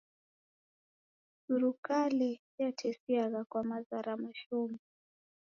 [1.45, 4.79] Surukale yatesiagha kwa maza ra mashomo.